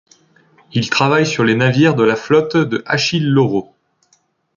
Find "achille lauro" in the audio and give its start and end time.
2.87-3.75